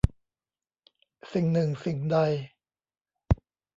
[1.33, 2.17] สิ่งหนึ่งสิ่งใด